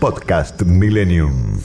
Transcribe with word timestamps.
Podcast 0.00 0.62
Millennium. 0.62 1.60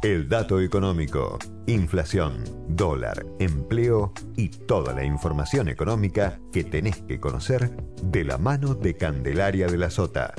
El 0.00 0.28
dato 0.28 0.60
económico, 0.60 1.40
inflación, 1.66 2.44
dólar, 2.68 3.26
empleo 3.40 4.12
y 4.36 4.50
toda 4.50 4.94
la 4.94 5.04
información 5.04 5.68
económica 5.68 6.38
que 6.52 6.62
tenés 6.62 7.02
que 7.02 7.18
conocer 7.18 7.70
de 8.00 8.22
la 8.22 8.38
mano 8.38 8.76
de 8.76 8.96
Candelaria 8.96 9.66
de 9.66 9.76
la 9.76 9.90
Sota. 9.90 10.34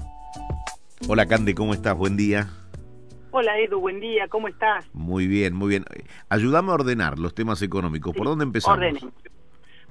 Hola 1.09 1.25
Cande, 1.25 1.53
¿cómo 1.53 1.73
estás? 1.73 1.97
Buen 1.97 2.15
día. 2.15 2.47
Hola 3.31 3.59
Edu, 3.59 3.81
buen 3.81 3.99
día, 3.99 4.29
¿cómo 4.29 4.47
estás? 4.47 4.85
Muy 4.93 5.27
bien, 5.27 5.53
muy 5.53 5.67
bien. 5.67 5.83
Ayúdame 6.29 6.71
a 6.71 6.75
ordenar 6.75 7.19
los 7.19 7.35
temas 7.35 7.61
económicos. 7.61 8.15
¿Por 8.15 8.27
dónde 8.27 8.45
empezamos? 8.45 8.77
Ordenen. 8.77 9.11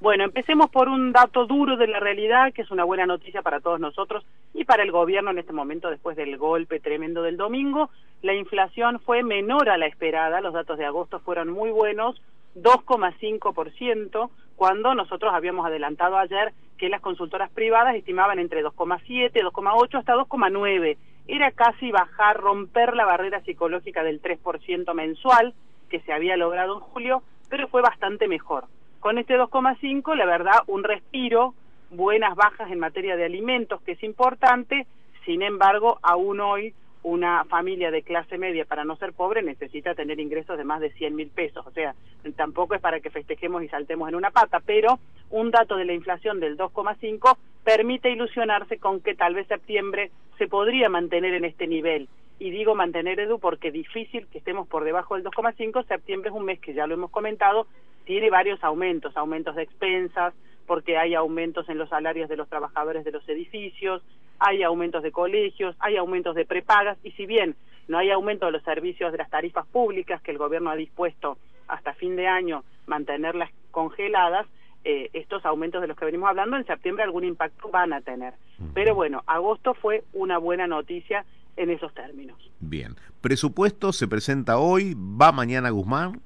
Bueno, 0.03 0.25
empecemos 0.25 0.69
por 0.69 0.89
un 0.89 1.13
dato 1.13 1.47
duro 1.47 1.77
de 1.77 1.87
la 1.87 2.01
realidad, 2.01 2.53
que 2.53 2.63
es 2.63 2.73
una 2.73 2.83
buena 2.83 3.07
noticia 3.07 3.41
para 3.41 3.61
todos 3.61 3.79
nosotros 3.79 4.27
y 4.53 4.65
para 4.65 4.83
el 4.83 4.91
gobierno 4.91 5.31
en 5.31 5.39
este 5.39 5.53
momento 5.53 5.91
después 5.91 6.17
del 6.17 6.37
golpe 6.39 6.81
tremendo 6.81 7.23
del 7.23 7.37
domingo. 7.37 7.89
La 8.21 8.35
inflación 8.35 8.99
fue 8.99 9.23
menor 9.23 9.71
a 9.71 9.79
la 9.79 9.87
esperada, 9.87 10.41
los 10.41 10.55
datos 10.55 10.77
de 10.77 10.87
agosto 10.87 11.21
fueron 11.21 11.51
muy 11.51 11.71
buenos, 11.71 12.21
2,5%, 12.57 14.31
cuando 14.57 14.93
nosotros 14.97 15.33
habíamos 15.33 15.67
adelantado 15.67 16.19
ayer 16.19 16.53
que 16.79 16.89
las 16.89 17.01
consultoras 17.01 17.53
privadas 17.53 17.95
estimaban 17.95 18.41
entre 18.41 18.65
2,7, 18.65 19.31
2,8 19.33 19.99
hasta 20.01 20.17
2,9. 20.17 20.97
Era 21.29 21.53
casi 21.53 21.93
bajar, 21.93 22.39
romper 22.39 22.97
la 22.97 23.05
barrera 23.05 23.41
psicológica 23.43 24.03
del 24.03 24.21
3% 24.21 24.95
mensual 24.95 25.55
que 25.89 26.01
se 26.01 26.13
había 26.13 26.37
logrado 26.37 26.75
en 26.75 26.81
julio, 26.81 27.23
pero 27.49 27.69
fue 27.69 27.83
bastante 27.83 28.27
mejor. 28.27 28.65
Con 29.03 29.19
este 29.19 29.37
2,5, 29.37 30.15
la 30.15 30.27
verdad, 30.27 30.61
un 30.69 30.85
respiro, 30.85 31.55
buenas 31.91 32.37
bajas 32.37 32.71
en 32.71 32.79
materia 32.79 33.17
de 33.17 33.25
alimentos, 33.25 33.83
que 33.83 33.93
es 33.93 34.03
importante, 34.05 34.87
sin 35.25 35.43
embargo, 35.43 35.99
aún 36.03 36.39
hoy 36.41 36.73
una 37.03 37.45
familia 37.47 37.91
de 37.91 38.05
clase 38.05 38.39
media, 38.39 38.65
para 38.65 38.85
no 38.85 38.95
ser 38.95 39.13
pobre, 39.13 39.43
necesita 39.43 39.97
tener 39.97 40.21
ingresos 40.21 40.57
de 40.57 40.63
más 40.63 40.81
de 40.81 40.93
100 40.93 41.17
mil 41.17 41.31
pesos. 41.31 41.67
O 41.67 41.73
sea, 41.73 41.97
tampoco 42.37 42.77
es 42.77 42.81
para 42.81 43.01
que 43.01 43.11
festejemos 43.11 43.65
y 43.65 43.69
saltemos 43.69 44.09
en 44.09 44.15
una 44.15 44.31
pata, 44.31 44.61
pero 44.65 45.01
un 45.31 45.51
dato 45.51 45.75
de 45.75 45.85
la 45.85 45.95
inflación 45.95 46.39
del 46.39 46.57
2,5 46.57 47.37
permite 47.65 48.09
ilusionarse 48.09 48.79
con 48.79 49.01
que 49.01 49.17
tal 49.17 49.35
vez 49.35 49.49
septiembre 49.49 50.13
se 50.39 50.47
podría 50.47 50.89
mantener 50.89 51.35
en 51.35 51.45
este 51.45 51.67
nivel. 51.67 52.09
Y 52.39 52.51
digo 52.51 52.77
mantener, 52.77 53.19
Edu, 53.19 53.41
porque 53.41 53.73
difícil 53.73 54.29
que 54.29 54.39
estemos 54.39 54.69
por 54.69 54.85
debajo 54.85 55.17
del 55.17 55.25
2,5. 55.25 55.89
Septiembre 55.89 56.31
es 56.31 56.37
un 56.37 56.45
mes 56.45 56.61
que 56.61 56.73
ya 56.73 56.87
lo 56.87 56.95
hemos 56.95 57.11
comentado, 57.11 57.67
tiene 58.05 58.31
varios 58.31 58.63
aumentos, 58.63 59.17
aumentos 59.17 59.57
de 59.57 59.63
expensas, 59.63 60.35
porque 60.67 60.97
hay 60.97 61.15
aumentos 61.15 61.69
en 61.69 61.79
los 61.79 61.89
salarios 61.89 62.29
de 62.29 62.37
los 62.37 62.49
trabajadores 62.49 63.05
de 63.05 63.13
los 63.13 63.29
edificios, 63.29 64.03
hay 64.39 64.63
aumentos 64.63 65.03
de 65.03 65.13
colegios, 65.13 65.77
hay 65.79 65.97
aumentos 65.97 66.35
de 66.35 66.45
prepagas, 66.45 66.99
y 67.03 67.13
si 67.13 67.27
bien 67.27 67.57
no 67.89 67.99
hay 67.99 68.11
aumento 68.11 68.47
de 68.47 68.53
los 68.53 68.63
servicios 68.63 69.13
de 69.13 69.19
las 69.19 69.31
tarifas 69.31 69.67
públicas 69.67 70.23
que 70.23 70.31
el 70.31 70.39
gobierno 70.39 70.71
ha 70.71 70.77
dispuesto 70.77 71.39
hasta 71.69 71.95
fin 71.95 72.17
de 72.17 72.27
año 72.27 72.65
mantenerlas 72.87 73.51
congeladas, 73.71 74.47
eh, 74.85 75.11
estos 75.13 75.45
aumentos 75.45 75.81
de 75.81 75.87
los 75.87 75.97
que 75.97 76.05
venimos 76.05 76.29
hablando 76.29 76.57
en 76.57 76.67
septiembre 76.67 77.05
algún 77.05 77.25
impacto 77.25 77.71
van 77.71 77.93
a 77.93 78.01
tener. 78.01 78.35
Pero 78.75 78.95
bueno, 78.95 79.23
agosto 79.27 79.75
fue 79.75 80.05
una 80.13 80.39
buena 80.39 80.67
noticia 80.67 81.25
en 81.57 81.71
esos 81.71 81.93
términos. 81.95 82.39
Bien. 82.61 82.97
Presupuesto 83.21 83.93
se 83.93 84.09
presenta 84.09 84.59
hoy, 84.59 84.95
va 84.95 85.31
mañana 85.31 85.71
Guzmán. 85.71 86.21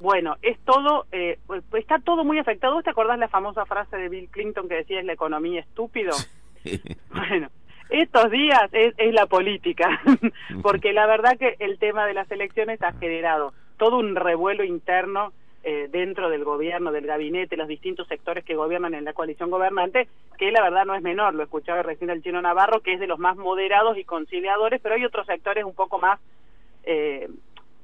Bueno, 0.00 0.36
es 0.42 0.58
todo, 0.60 1.06
eh, 1.12 1.38
está 1.74 1.98
todo 1.98 2.24
muy 2.24 2.38
afectado. 2.38 2.82
¿Te 2.82 2.90
acordás 2.90 3.18
la 3.18 3.28
famosa 3.28 3.64
frase 3.64 3.96
de 3.96 4.08
Bill 4.08 4.28
Clinton 4.28 4.68
que 4.68 4.76
decía 4.76 5.00
es 5.00 5.06
la 5.06 5.12
economía 5.14 5.60
estúpido? 5.60 6.12
Bueno, 7.10 7.48
estos 7.90 8.30
días 8.30 8.70
es, 8.72 8.94
es 8.96 9.12
la 9.12 9.26
política, 9.26 10.00
porque 10.62 10.94
la 10.94 11.06
verdad 11.06 11.38
que 11.38 11.56
el 11.58 11.78
tema 11.78 12.06
de 12.06 12.14
las 12.14 12.30
elecciones 12.30 12.82
ha 12.82 12.92
generado 12.94 13.52
todo 13.76 13.98
un 13.98 14.16
revuelo 14.16 14.64
interno 14.64 15.32
eh, 15.66 15.88
dentro 15.90 16.28
del 16.28 16.44
gobierno, 16.44 16.92
del 16.92 17.06
gabinete, 17.06 17.56
los 17.56 17.68
distintos 17.68 18.06
sectores 18.06 18.44
que 18.44 18.54
gobiernan 18.54 18.92
en 18.92 19.04
la 19.04 19.14
coalición 19.14 19.50
gobernante, 19.50 20.08
que 20.36 20.52
la 20.52 20.62
verdad 20.62 20.84
no 20.84 20.94
es 20.94 21.00
menor, 21.00 21.34
lo 21.34 21.42
escuchaba 21.42 21.82
recién 21.82 22.10
el 22.10 22.22
chino 22.22 22.42
Navarro, 22.42 22.80
que 22.80 22.92
es 22.92 23.00
de 23.00 23.06
los 23.06 23.18
más 23.18 23.36
moderados 23.36 23.96
y 23.96 24.04
conciliadores, 24.04 24.80
pero 24.82 24.94
hay 24.94 25.04
otros 25.06 25.26
sectores 25.26 25.64
un 25.64 25.74
poco 25.74 25.98
más 25.98 26.20
eh, 26.84 27.30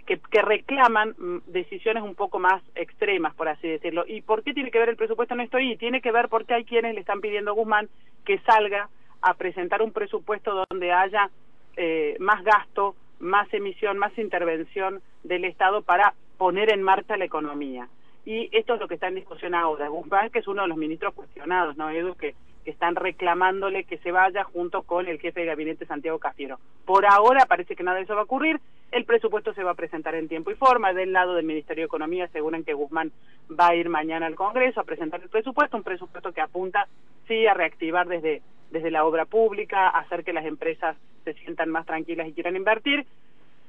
que, 0.06 0.18
que, 0.18 0.42
reclaman 0.42 1.14
mm, 1.18 1.38
decisiones 1.46 2.02
un 2.02 2.14
poco 2.14 2.38
más 2.38 2.62
extremas, 2.74 3.34
por 3.34 3.48
así 3.48 3.68
decirlo. 3.68 4.04
¿Y 4.06 4.22
por 4.22 4.42
qué 4.42 4.52
tiene 4.52 4.70
que 4.70 4.78
ver 4.78 4.88
el 4.88 4.96
presupuesto 4.96 5.34
en 5.34 5.40
esto? 5.40 5.58
Y 5.58 5.76
tiene 5.76 6.00
que 6.00 6.12
ver 6.12 6.28
porque 6.28 6.54
hay 6.54 6.64
quienes 6.64 6.94
le 6.94 7.00
están 7.00 7.20
pidiendo 7.20 7.50
a 7.50 7.54
Guzmán 7.54 7.88
que 8.24 8.38
salga 8.40 8.88
a 9.22 9.34
presentar 9.34 9.82
un 9.82 9.92
presupuesto 9.92 10.64
donde 10.70 10.92
haya 10.92 11.30
eh, 11.76 12.16
más 12.18 12.42
gasto, 12.42 12.94
más 13.18 13.52
emisión, 13.52 13.98
más 13.98 14.16
intervención 14.18 15.02
del 15.22 15.44
Estado 15.44 15.82
para 15.82 16.14
poner 16.38 16.72
en 16.72 16.82
marcha 16.82 17.16
la 17.16 17.24
economía. 17.24 17.88
Y 18.24 18.48
esto 18.52 18.74
es 18.74 18.80
lo 18.80 18.88
que 18.88 18.94
está 18.94 19.08
en 19.08 19.14
discusión 19.14 19.54
ahora. 19.54 19.88
Guzmán, 19.88 20.30
que 20.30 20.40
es 20.40 20.48
uno 20.48 20.62
de 20.62 20.68
los 20.68 20.78
ministros 20.78 21.14
cuestionados, 21.14 21.76
¿no, 21.76 21.90
Edu? 21.90 22.14
Que, 22.14 22.34
que 22.64 22.70
están 22.70 22.96
reclamándole 22.96 23.84
que 23.84 23.98
se 23.98 24.12
vaya 24.12 24.44
junto 24.44 24.82
con 24.82 25.08
el 25.08 25.18
jefe 25.18 25.40
de 25.40 25.46
gabinete 25.46 25.86
Santiago 25.86 26.18
Cafiero. 26.18 26.58
Por 26.84 27.06
ahora 27.06 27.46
parece 27.46 27.76
que 27.76 27.82
nada 27.82 27.98
de 27.98 28.04
eso 28.04 28.14
va 28.14 28.22
a 28.22 28.24
ocurrir. 28.24 28.60
El 28.92 29.04
presupuesto 29.04 29.54
se 29.54 29.62
va 29.62 29.72
a 29.72 29.74
presentar 29.74 30.14
en 30.14 30.28
tiempo 30.28 30.50
y 30.50 30.54
forma. 30.54 30.92
Del 30.92 31.12
lado 31.12 31.34
del 31.34 31.46
Ministerio 31.46 31.82
de 31.82 31.86
Economía 31.86 32.24
aseguran 32.24 32.64
que 32.64 32.74
Guzmán 32.74 33.12
va 33.58 33.68
a 33.68 33.74
ir 33.74 33.88
mañana 33.88 34.26
al 34.26 34.34
Congreso 34.34 34.80
a 34.80 34.84
presentar 34.84 35.22
el 35.22 35.28
presupuesto, 35.28 35.76
un 35.76 35.82
presupuesto 35.82 36.32
que 36.32 36.40
apunta, 36.40 36.86
sí, 37.26 37.46
a 37.46 37.54
reactivar 37.54 38.08
desde, 38.08 38.42
desde 38.70 38.90
la 38.90 39.04
obra 39.04 39.24
pública, 39.24 39.88
a 39.88 40.00
hacer 40.00 40.24
que 40.24 40.32
las 40.32 40.44
empresas 40.44 40.96
se 41.24 41.34
sientan 41.34 41.70
más 41.70 41.86
tranquilas 41.86 42.28
y 42.28 42.32
quieran 42.32 42.56
invertir, 42.56 43.06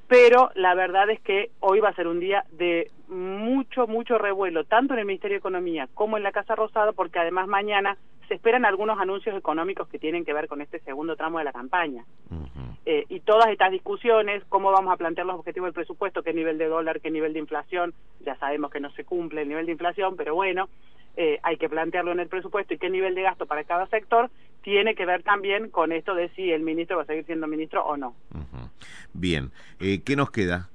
pero 0.08 0.52
la 0.56 0.76
verdad 0.76 1.10
es 1.10 1.22
que 1.22 1.52
hoy 1.62 1.80
va 1.80 1.90
a 1.90 1.96
ser 1.96 2.08
un 2.08 2.20
día 2.20 2.44
de 2.52 2.92
mucho, 3.08 3.88
mucho 3.88 4.18
revuelo, 4.18 4.66
tanto 4.66 4.94
en 4.94 5.00
el 5.00 5.06
Ministerio 5.06 5.36
de 5.36 5.40
Economía 5.40 5.88
como 5.94 6.18
en 6.18 6.24
la 6.24 6.32
Casa 6.32 6.56
Rosada, 6.56 6.92
porque 6.92 7.20
además 7.20 7.48
mañana 7.48 7.98
se 8.32 8.36
esperan 8.36 8.64
algunos 8.64 8.98
anuncios 8.98 9.36
económicos 9.36 9.90
que 9.90 10.00
tienen 10.00 10.24
que 10.24 10.32
ver 10.32 10.48
con 10.48 10.62
este 10.62 10.80
segundo 10.80 11.18
tramo 11.18 11.40
de 11.40 11.44
la 11.44 11.52
campaña. 11.52 12.06
Uh 12.30 12.36
-huh. 12.36 12.78
eh, 12.86 13.04
y 13.10 13.20
todas 13.20 13.50
estas 13.50 13.72
discusiones, 13.74 14.42
cómo 14.48 14.72
vamos 14.72 14.94
a 14.94 14.96
plantear 14.96 15.28
los 15.28 15.36
objetivos 15.36 15.68
del 15.68 15.74
presupuesto, 15.74 16.24
qué 16.24 16.34
nivel 16.34 16.58
de 16.58 16.68
dólar, 16.68 17.02
qué 17.02 17.12
nivel 17.12 17.34
de 17.34 17.40
inflación, 17.40 17.94
ya 18.22 18.38
sabemos 18.38 18.72
que 18.72 18.80
no 18.80 18.90
se 18.92 19.04
cumple 19.04 19.42
el 19.42 19.50
nivel 19.50 19.66
de 19.66 19.74
inflación, 19.74 20.16
pero 20.16 20.34
bueno, 20.34 20.70
eh, 21.18 21.40
hay 21.44 21.58
que 21.58 21.68
plantearlo 21.68 22.14
en 22.14 22.22
el 22.22 22.30
presupuesto 22.30 22.74
y 22.74 22.78
qué 22.78 22.90
nivel 22.90 23.16
de 23.16 23.24
gasto 23.24 23.48
para 23.48 23.66
cada 23.66 23.86
sector, 23.88 24.30
tiene 24.62 24.96
que 24.96 25.06
ver 25.06 25.24
también 25.24 25.70
con 25.70 25.92
esto 25.92 26.16
de 26.16 26.30
si 26.30 26.54
el 26.54 26.62
ministro 26.62 26.96
va 26.96 27.04
a 27.04 27.08
seguir 27.08 27.26
siendo 27.26 27.48
ministro 27.48 27.84
o 27.84 27.98
no. 27.98 28.16
Uh 28.34 28.38
-huh. 28.38 28.70
Bien, 29.12 29.52
eh, 29.82 30.04
¿qué 30.06 30.16
nos 30.16 30.32
queda? 30.32 30.70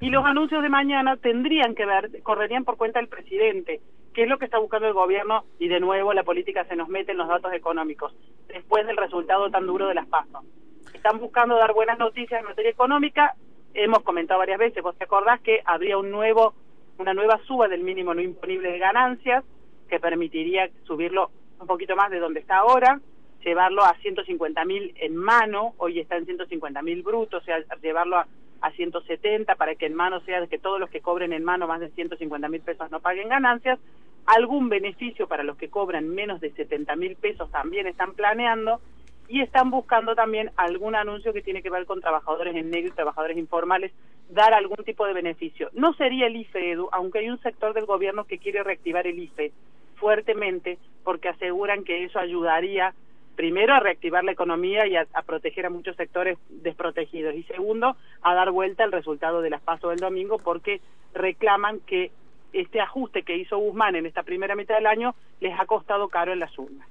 Y 0.00 0.10
los 0.10 0.24
anuncios 0.24 0.62
de 0.62 0.68
mañana 0.68 1.16
tendrían 1.16 1.74
que 1.74 1.84
ver, 1.84 2.22
correrían 2.22 2.64
por 2.64 2.76
cuenta 2.76 3.00
del 3.00 3.08
presidente, 3.08 3.80
que 4.14 4.22
es 4.22 4.28
lo 4.28 4.38
que 4.38 4.46
está 4.46 4.58
buscando 4.58 4.88
el 4.88 4.94
gobierno 4.94 5.44
y 5.58 5.68
de 5.68 5.80
nuevo 5.80 6.12
la 6.12 6.24
política 6.24 6.64
se 6.64 6.76
nos 6.76 6.88
mete 6.88 7.12
en 7.12 7.18
los 7.18 7.28
datos 7.28 7.52
económicos, 7.52 8.14
después 8.48 8.86
del 8.86 8.96
resultado 8.96 9.50
tan 9.50 9.66
duro 9.66 9.88
de 9.88 9.94
las 9.94 10.06
pasos. 10.06 10.44
Están 10.92 11.18
buscando 11.18 11.56
dar 11.56 11.74
buenas 11.74 11.98
noticias 11.98 12.40
en 12.40 12.46
materia 12.46 12.70
económica, 12.70 13.34
hemos 13.74 14.02
comentado 14.02 14.38
varias 14.38 14.58
veces, 14.58 14.82
vos 14.82 14.96
te 14.96 15.04
acordás 15.04 15.40
que 15.40 15.60
habría 15.64 15.98
un 15.98 16.10
nuevo, 16.10 16.54
una 16.98 17.14
nueva 17.14 17.40
suba 17.46 17.68
del 17.68 17.82
mínimo 17.82 18.14
no 18.14 18.20
imponible 18.20 18.72
de 18.72 18.78
ganancias, 18.78 19.44
que 19.88 20.00
permitiría 20.00 20.68
subirlo 20.84 21.30
un 21.60 21.66
poquito 21.66 21.96
más 21.96 22.10
de 22.10 22.18
donde 22.18 22.40
está 22.40 22.58
ahora, 22.58 23.00
llevarlo 23.44 23.84
a 23.84 23.94
150 23.94 24.64
mil 24.64 24.94
en 24.96 25.16
mano, 25.16 25.74
hoy 25.78 26.00
está 26.00 26.16
en 26.16 26.24
150 26.24 26.82
mil 26.82 27.02
brutos, 27.02 27.42
o 27.42 27.44
sea, 27.44 27.58
llevarlo 27.80 28.16
a, 28.16 28.26
a 28.60 28.70
170 28.72 29.54
para 29.54 29.74
que 29.74 29.86
en 29.86 29.94
mano 29.94 30.20
sea 30.20 30.46
que 30.46 30.58
todos 30.58 30.80
los 30.80 30.90
que 30.90 31.00
cobren 31.00 31.32
en 31.32 31.44
mano 31.44 31.66
más 31.66 31.80
de 31.80 31.90
150 31.90 32.48
mil 32.48 32.60
pesos 32.60 32.90
no 32.90 33.00
paguen 33.00 33.28
ganancias, 33.28 33.78
algún 34.26 34.68
beneficio 34.68 35.26
para 35.26 35.42
los 35.42 35.56
que 35.56 35.70
cobran 35.70 36.08
menos 36.08 36.40
de 36.40 36.52
70 36.52 36.96
mil 36.96 37.16
pesos 37.16 37.50
también 37.50 37.86
están 37.86 38.14
planeando 38.14 38.80
y 39.28 39.42
están 39.42 39.70
buscando 39.70 40.14
también 40.14 40.50
algún 40.56 40.94
anuncio 40.94 41.32
que 41.32 41.42
tiene 41.42 41.62
que 41.62 41.70
ver 41.70 41.86
con 41.86 42.00
trabajadores 42.00 42.56
en 42.56 42.70
negro 42.70 42.88
y 42.88 42.96
trabajadores 42.96 43.36
informales, 43.36 43.92
dar 44.30 44.54
algún 44.54 44.84
tipo 44.84 45.06
de 45.06 45.12
beneficio. 45.12 45.70
No 45.74 45.92
sería 45.94 46.26
el 46.26 46.36
IFE, 46.36 46.72
Edu, 46.72 46.88
aunque 46.92 47.20
hay 47.20 47.30
un 47.30 47.40
sector 47.40 47.74
del 47.74 47.86
gobierno 47.86 48.24
que 48.24 48.38
quiere 48.38 48.62
reactivar 48.62 49.06
el 49.06 49.18
IFE 49.18 49.52
fuertemente 49.96 50.78
porque 51.04 51.28
aseguran 51.28 51.84
que 51.84 52.04
eso 52.04 52.18
ayudaría 52.18 52.94
primero 53.38 53.72
a 53.72 53.78
reactivar 53.78 54.24
la 54.24 54.32
economía 54.32 54.84
y 54.88 54.96
a, 54.96 55.06
proteger 55.24 55.64
a 55.64 55.70
muchos 55.70 55.94
sectores 55.94 56.38
desprotegidos 56.48 57.36
y 57.36 57.44
segundo 57.44 57.96
a 58.20 58.34
dar 58.34 58.50
vuelta 58.50 58.82
al 58.82 58.90
resultado 58.90 59.42
de 59.42 59.48
las 59.48 59.62
pasos 59.62 59.90
del 59.90 60.00
domingo 60.00 60.38
porque 60.38 60.80
reclaman 61.14 61.78
que 61.86 62.10
este 62.52 62.80
ajuste 62.80 63.22
que 63.22 63.36
hizo 63.36 63.56
Guzmán 63.56 63.94
en 63.94 64.06
esta 64.06 64.24
primera 64.24 64.56
mitad 64.56 64.74
del 64.74 64.88
año 64.88 65.14
les 65.38 65.56
ha 65.56 65.66
costado 65.66 66.08
caro 66.08 66.32
en 66.32 66.40
las 66.40 66.58
urnas. 66.58 66.88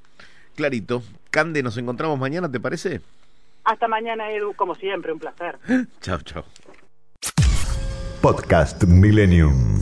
Clarito. 0.56 1.04
Cande, 1.32 1.62
nos 1.62 1.78
encontramos 1.78 2.18
mañana, 2.18 2.50
¿te 2.50 2.62
parece? 2.62 3.02
Hasta 3.66 3.90
mañana, 3.90 4.32
Edu, 4.32 4.54
como 4.54 4.74
siempre, 4.74 5.12
un 5.12 5.20
placer. 5.20 5.58
chao, 6.00 6.22
chao. 6.22 6.46
Podcast 8.22 8.86
Millennium. 8.86 9.82